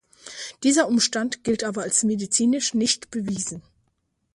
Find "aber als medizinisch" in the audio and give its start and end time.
1.63-2.73